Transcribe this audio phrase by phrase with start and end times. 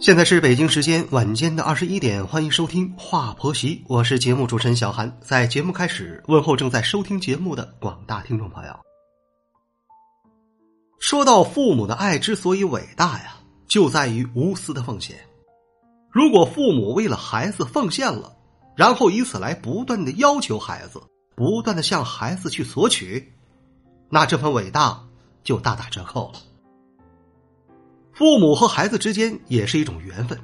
[0.00, 5.12] 现在是北京时间晚间的二十一点，欢迎收听《话婆媳》，我是节目主持人小韩。
[5.20, 8.72] 在节目开始，问候正在收听节目的广大听众朋友。
[11.00, 15.18] 说到父母的爱之所以伟大呀，就在于无私的奉献。
[16.12, 18.32] 如果父母为了孩子奉献了，
[18.76, 21.02] 然后以此来不断的要求孩子，
[21.34, 23.32] 不断的向孩子去索取，
[24.08, 25.04] 那这份伟大
[25.42, 26.38] 就大打折扣了。
[28.18, 30.36] 父母和孩子之间也是一种缘分，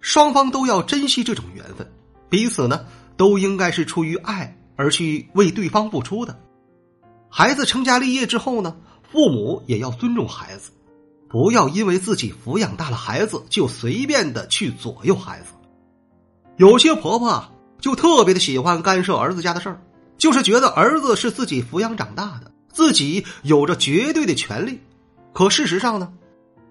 [0.00, 1.88] 双方都要珍惜这种缘分，
[2.28, 2.84] 彼此呢
[3.16, 6.36] 都应该是出于爱而去为对方付出的。
[7.30, 8.76] 孩子成家立业之后呢，
[9.12, 10.72] 父母也要尊重孩子，
[11.28, 15.52] 不要因为自己抚养大了孩子就随便的去左右孩子。
[16.56, 19.80] 有些婆婆，就特别的喜欢干涉儿子家的事儿，
[20.18, 24.80] 就是觉得儿子是自己抚养长大的，自己有着绝对的权利。
[25.32, 26.12] 可事实上呢？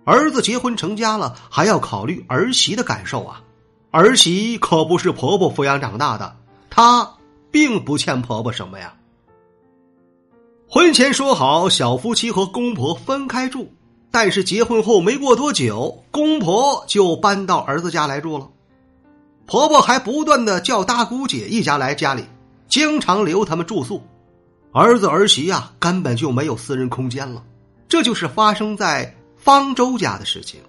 [0.05, 3.41] 儿子结婚成家了，还要考虑儿媳的感受啊！
[3.89, 6.35] 儿媳可不是婆婆抚养长大的，
[6.69, 7.09] 她
[7.49, 8.93] 并不欠婆婆什么呀。
[10.69, 13.73] 婚前说好小夫妻和公婆分开住，
[14.11, 18.47] 但是结婚后没过多久，公婆就搬到儿子家来住了，
[19.47, 22.23] 婆婆还不断的叫大姑姐一家来家里，
[22.67, 24.03] 经常留他们住宿，
[24.71, 27.41] 儿子儿媳呀根本就没有私人空间了。
[27.87, 29.14] 这就是发生在。
[29.45, 30.59] 方舟家的事情，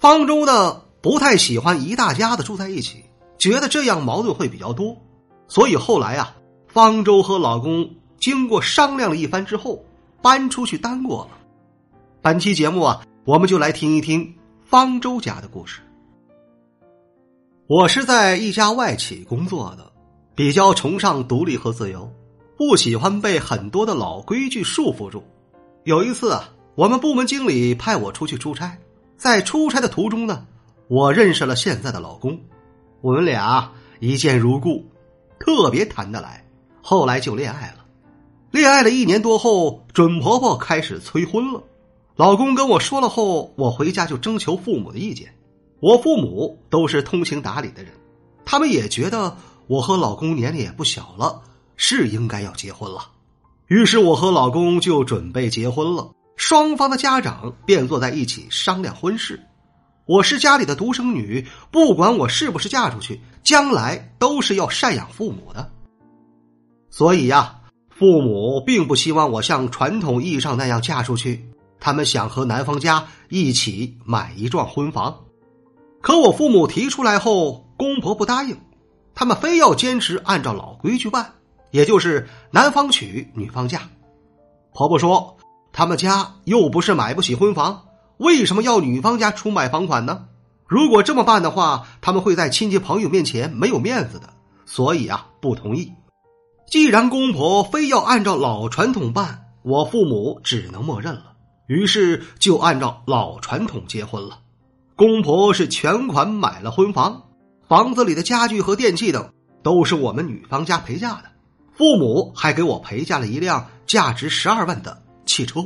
[0.00, 3.04] 方舟呢不太喜欢一大家子住在一起，
[3.36, 4.96] 觉得这样矛盾会比较多，
[5.46, 6.34] 所以后来啊，
[6.68, 9.84] 方舟和老公经过商量了一番之后，
[10.22, 11.36] 搬出去单过了。
[12.22, 15.82] 本期节目啊，我们就来听一听方舟家的故事。
[17.66, 19.92] 我是在一家外企工作的，
[20.34, 22.10] 比较崇尚独立和自由，
[22.56, 25.22] 不喜欢被很多的老规矩束缚住。
[25.84, 26.48] 有一次啊。
[26.74, 28.78] 我们部门经理派我出去出差，
[29.18, 30.46] 在出差的途中呢，
[30.88, 32.40] 我认识了现在的老公，
[33.02, 34.82] 我们俩一见如故，
[35.38, 36.42] 特别谈得来，
[36.80, 37.84] 后来就恋爱了。
[38.50, 41.62] 恋爱了一年多后，准婆婆开始催婚了。
[42.16, 45.34] 老公跟我说了后，我回家就征求父母的意见。
[45.80, 47.92] 我父母都是通情达理的人，
[48.46, 51.42] 他们也觉得我和老公年龄也不小了，
[51.76, 53.10] 是应该要结婚了。
[53.66, 56.10] 于是我和老公就准备结婚了。
[56.52, 59.42] 双方的家长便坐在一起商量婚事。
[60.04, 65.70] 我是家里的独生女，不管我是不是嫁出去，将来都是要赡养父母的。
[66.90, 67.58] 所以呀，
[67.88, 71.42] 父母并不希望我像传统意义上那样嫁出去，
[71.80, 75.20] 他们想和男方家一起买一幢婚房。
[76.02, 78.60] 可我父母提出来后，公婆不答应，
[79.14, 81.32] 他们非要坚持按照老规矩办，
[81.70, 83.80] 也就是男方娶，女方嫁。
[84.74, 85.34] 婆婆说。
[85.72, 87.84] 他们家又不是买不起婚房，
[88.18, 90.26] 为什么要女方家出买房款呢？
[90.66, 94.28] 如果这么办的话，他们会在亲戚朋友面前没有面子的，
[94.66, 95.92] 所以啊，不同意。
[96.66, 101.32] 既然公婆非要按照老传统办，我父母只能默认了，
[101.66, 104.38] 于是就按照老传统结婚了。
[104.96, 107.22] 公婆是全款买了婚房，
[107.66, 109.30] 房子里的家具和电器等
[109.62, 111.24] 都是我们女方家陪嫁的，
[111.74, 115.02] 父母还给我陪嫁了一辆价值十二万的。
[115.32, 115.64] 汽车，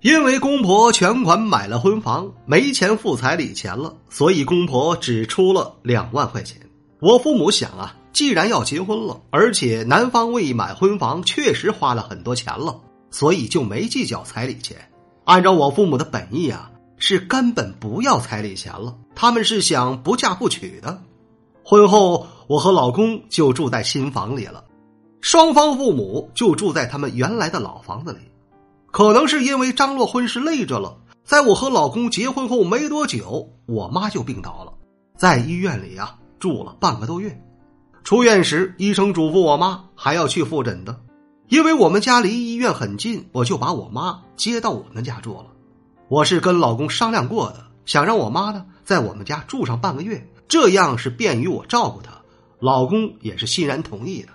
[0.00, 6.60] 因为公婆全款买了婚房，没钱付彩礼钱了，所以公婆只出了两万块钱。
[7.00, 12.80] 我父母想啊，既然要结婚了，而且男方为买婚房确实花了很多钱了，
[13.12, 14.76] 所以就没计较彩礼钱。
[15.24, 21.00] 按照我父母的本意啊，是根本不要彩礼钱了，他们是想不嫁不娶的。
[21.62, 24.64] 婚后，我和老公就住在新房里了，
[25.20, 28.18] 双方父母就住在他们原来的老房子里。
[28.92, 34.74] 可能是因为张罗婚事累着了，在我和老公结婚后没多久，我妈就病倒了，
[35.16, 37.42] 在医院里啊住了半个多月。
[38.04, 41.00] 出院时，医生嘱咐我妈还要去复诊的，
[41.48, 45.46] 因为我们家离医院很近，我就把我妈接到我们家住了。
[46.08, 52.12] 我是跟老公商量过的，想让我妈呢在我们家住上半个月，这样是便于我照顾她。
[52.58, 54.28] 老公也是欣然同意的。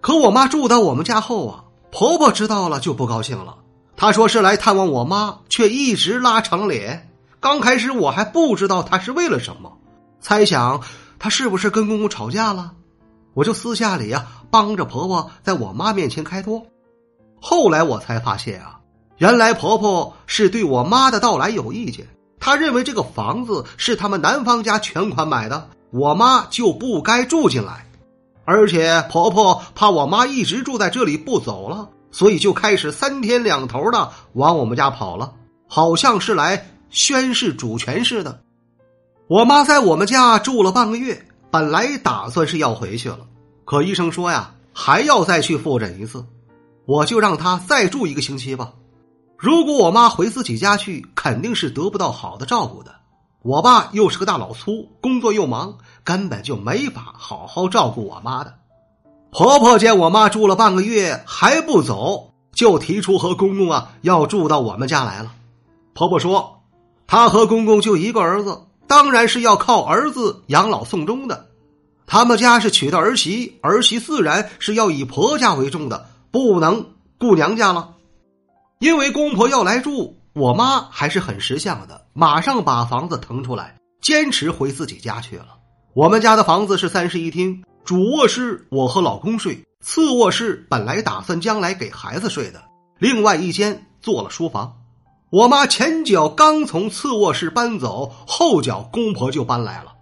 [0.00, 3.56] 可我妈住到我们家后啊，婆婆知道了就不高兴了。
[4.00, 7.10] 他说是来探望我妈，却一直拉长脸。
[7.40, 9.76] 刚开始我还不知道他是为了什么，
[10.20, 10.80] 猜想
[11.18, 12.70] 他是不是跟公公吵架了。
[13.34, 16.64] 我就私下里呀帮着婆婆在我妈面前开脱，
[17.40, 18.78] 后来我才发现啊，
[19.16, 22.06] 原来婆婆是对我妈的到来有意见，
[22.38, 27.84] 她认为这个房子是他们男方家全款买的，我妈就不该住进来，
[28.44, 35.32] 而且婆婆怕我妈一直住在这里不走了，所以就开始三天两头的往我们家跑了，
[35.66, 38.40] 好像是来宣誓主权似的。
[39.26, 43.20] 我妈在我们家住了半个月，本来打算是要回去了，
[43.64, 46.24] 可医生说呀，还要再去复诊一次，
[46.86, 48.72] 我就让她再住一个星期吧。
[49.36, 52.94] 如果我妈回自己家去，肯定是得不到好的照顾的。
[53.42, 58.57] 我爸又是个大老粗，工作又忙，根本就没法好好照顾我妈的。
[59.30, 65.32] 婆婆见我妈住了半个月还不走，就提出和公公啊要住到我们家来了。
[65.94, 66.62] 婆婆说，
[67.06, 68.62] 她和公公就一个儿子。
[68.86, 71.48] 当然是要靠儿子养老送终的，
[72.06, 76.86] 他们家是娶的儿媳，儿媳自然是要以婆家为重的，不能
[77.18, 77.96] 顾娘家了。
[78.78, 85.58] 因为公婆要来住，我妈还是很识相的，马上把房子腾出来，坚持回自己家去了。
[85.92, 92.62] 我们家的房子是三室一厅，主卧室我和老公睡，次卧室本来打算将来给孩子睡的，
[92.98, 94.76] 另外一间做了书房。
[95.30, 99.94] 我妈前脚刚从次卧室搬走，后脚公婆就搬来了，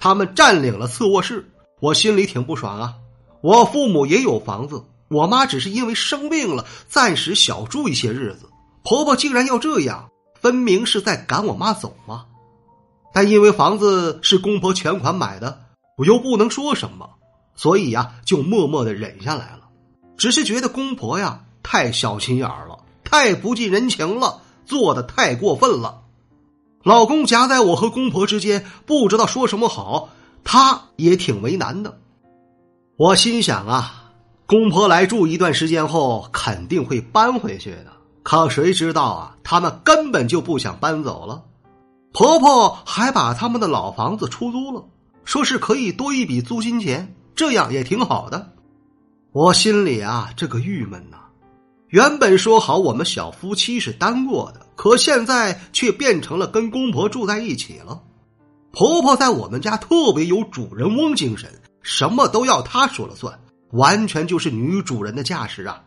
[0.00, 1.48] 他们占领了次卧室，
[1.78, 2.96] 我心里挺不爽啊。
[3.40, 8.48] 我父母也有房子，我妈只是因为生病了，暂时小住一些日子。
[8.82, 12.24] 婆婆竟然要这样，分明是在赶我妈走嘛。
[13.14, 15.60] 但因为房子是公婆全款买的，
[15.98, 17.08] 我又不能说什么，
[17.58, 19.68] 所以呀，就默默的忍下来了。
[20.16, 24.40] 只是觉得公婆呀太小心眼了，太不近人情了。
[24.64, 26.02] 做的太过分了，
[26.82, 30.10] 老公夹在我和公婆之间，不知道说什么好，
[30.44, 31.98] 他也挺为难的。
[32.98, 34.12] 我心想啊，
[34.44, 37.86] 公婆来住一段时间后，肯定会搬回去的。
[38.22, 41.42] 可谁知道啊，他们根本就不想搬走了。
[42.12, 44.84] 婆婆还把他们的老房子出租了，
[45.24, 48.50] 说是可以多一笔租金钱，这样也挺好的。
[49.30, 51.18] 我心里啊，这个郁闷呐。
[51.86, 58.02] 原本说好我们小夫妻是单过的，可现在却变成了跟公婆住在一起了。
[58.72, 61.48] 婆婆在我们家特别有主人翁精神，
[61.80, 63.38] 什么都要她说了算，
[63.70, 65.80] 完全就是女主人的架势啊。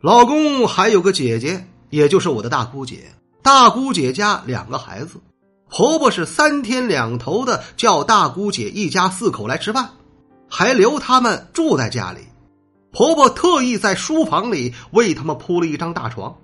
[0.00, 3.12] 老公还有个姐姐，也就是我的大姑姐。
[3.42, 5.20] 大姑姐家两个孩子，
[5.68, 9.90] 婆婆是三天两头的叫大姑姐一家四口来吃饭，
[10.50, 12.20] 还留他们住在家里。
[12.92, 16.36] 婆婆特意在书房里为他们铺了一张大床。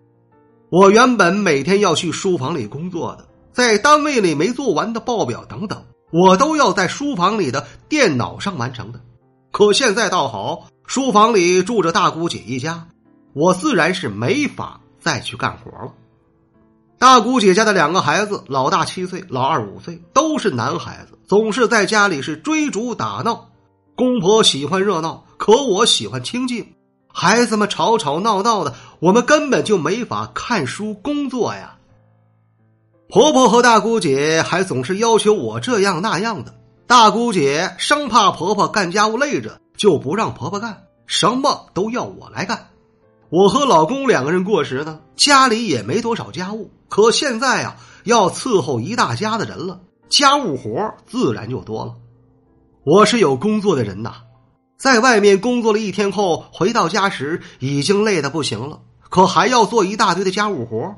[0.70, 9.00] 我原本每天要去书房里工作的，在单位里没做完的报表等等，我都要在书房里的电脑上完成的。
[9.50, 12.88] 可现在倒好，书房里住着大姑姐一家，
[13.32, 15.92] 我自然是没法再去干活了。
[16.98, 23.48] 大姑姐家的两个孩子，老大七岁，老二五岁，都是男孩子，总是在家里是追逐打闹。
[23.96, 26.74] 公婆喜欢热闹，可我喜欢清静。
[27.08, 31.78] 孩子们吵吵闹闹的，我们根本就没法看书工作呀。
[33.08, 36.54] 婆婆和大姑姐还总是要求我这样那样的。
[36.86, 42.68] 大姑姐生怕婆婆干家务累着，就不让婆婆干，什么都要我来干。
[43.30, 46.70] 我和老公两个人过时呢，家里也没多少家务。
[46.90, 51.94] 可现在啊，要伺候一大家的人了，家务活自然就多了。
[52.86, 54.12] 我是有工作的人呐，
[54.78, 60.94] 在外面工作了一天后，回到家时已经累得不行了，可还要做一大堆的家务活。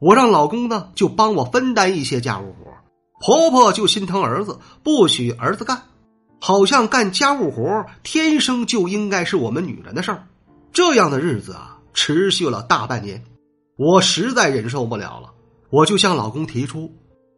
[0.00, 2.72] 我让老公呢就帮我分担一些家务活，
[3.20, 5.80] 婆婆就心疼儿子，不许儿子干，
[6.40, 10.26] 好像干家务活天生就应该是我们女人的事儿。
[10.72, 13.22] 这样的日子啊，持续了大半年，
[13.76, 15.30] 我实在忍受不了了，
[15.70, 16.92] 我就向老公提出，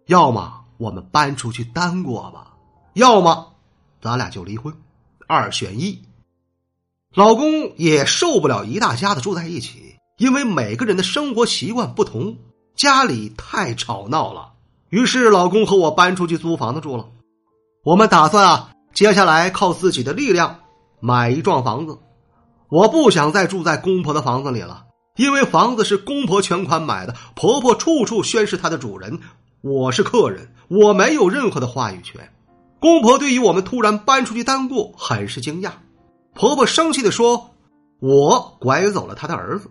[0.07, 2.47] 要么我们搬出去单过吧。
[2.95, 3.50] 要么，
[4.01, 4.73] 咱俩就离婚，
[5.27, 6.03] 二选一。
[7.15, 12.37] 老公也受不了一大家子住在一起，因为每个人的生活习惯不同，
[12.77, 14.53] 家里太吵闹了。
[14.89, 17.09] 于是，老公和我搬出去租房子住了。
[17.85, 20.61] 我们打算啊，接下来靠自己的力量
[21.01, 21.99] 买一幢房子。
[22.69, 24.85] 我不想再住在公婆的房子里了，
[25.17, 29.19] 因为房子是公婆全款买的，婆婆处处宣示她的主人，
[29.63, 32.33] 我是客人，我没有任何的话语权。
[32.81, 35.73] 公婆对于我们突然搬出去单过很是惊讶，
[36.35, 37.51] 婆婆生气的说
[38.01, 39.71] ：“我拐走了他的儿子，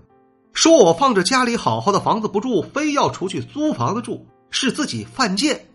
[0.54, 5.66] 说我放着家里好好的房子不住，非要出去租房子住，是自己犯贱。”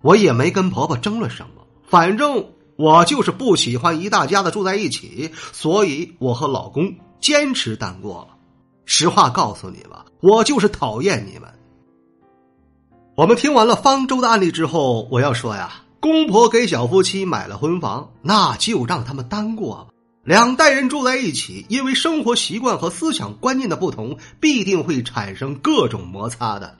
[0.00, 2.44] 我也没跟婆婆争论什么，反正
[2.76, 8.36] 我就是不喜欢一大家子住在一起，所以我和老公坚持单过了。
[8.84, 11.48] 实话告诉你吧，我就是讨厌你们。
[13.14, 15.70] 我们听完了方舟的案例之后，我要说呀，
[16.02, 19.86] 公婆给小夫妻买了婚房，那就让他们单过吧。
[20.24, 26.74] 两代人住在一起，因为生活习惯和思想观念的不同，必定会产生各种摩擦的。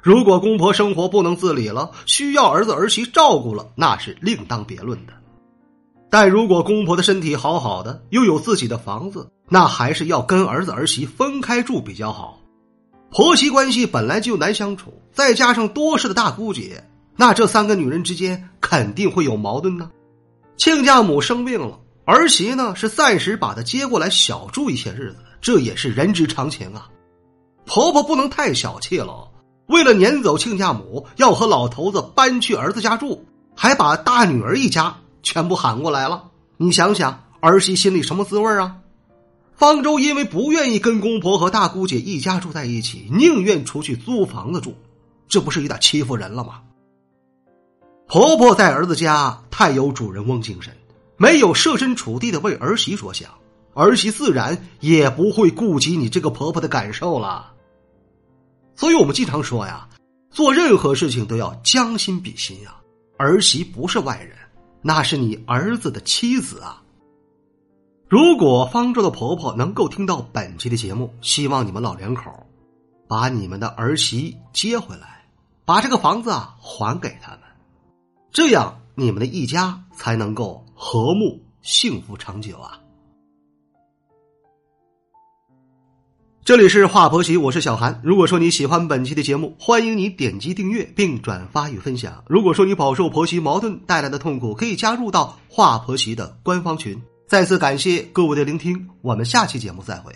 [0.00, 5.12] 如果公婆生活不能自理了，需要儿子儿媳照顾了，那是另当别论的。
[6.08, 12.40] 但如果公婆的身体好好的，又有自己的房子，那还是要跟儿子儿媳分开住比较好。
[13.10, 16.82] 婆媳关系本来就难相处，再加上多事的大姑姐，
[17.20, 19.90] 那这三个女人之间肯定会有矛盾呢。
[20.56, 21.78] 亲家母生病了。
[22.04, 26.88] 儿媳呢是暂时把她接过来小住一些日子，这也是人之常情啊。
[27.66, 29.28] 婆婆不能太小气了，
[29.66, 36.30] 为了撵走亲家母，要和老头子搬去儿子家住，还把大女儿一家全部喊过来了。
[36.56, 38.76] 你想想，儿媳心里什么滋味啊？
[39.54, 44.74] 方舟因为不愿意跟公婆和大姑姐一家住在一起，宁愿出去租房子住，
[45.28, 46.60] 这不是有点欺负人了吗？
[48.08, 50.74] 婆婆在儿子家太有主人翁精神。
[51.20, 53.28] 没有设身处地的为儿媳着想，
[53.74, 57.52] 儿媳自然也不会顾及你这个婆婆的感受了。
[58.76, 59.88] 所以我们经常说呀，
[60.30, 62.76] 做任何事情都要将心比心呀。
[63.18, 64.36] 儿媳不是外人，
[64.80, 66.80] 那是你儿子的妻子啊。
[68.08, 72.30] 如果方舟的婆婆能够听到本期的节目，希望你们老两口
[73.08, 75.26] 把你们的儿媳接回来，
[75.64, 77.40] 把这个房子啊还给他们，
[78.30, 80.64] 这样你们的一家才能够。
[80.80, 82.78] 和睦幸福长久啊！
[86.44, 88.00] 这里是华婆媳，我是小韩。
[88.04, 92.22] 如果说你喜欢本期的节目，欢迎你点击订阅并转发与分享。
[92.28, 96.96] 如果说你饱受婆媳矛盾带来的痛苦，可以加入到华婆媳的官方群。
[97.26, 100.14] 再次感谢各位的聆听，我们下期节目再会。